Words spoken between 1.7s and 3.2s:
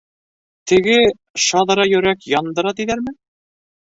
йөрәк яндыра тиҙәрме?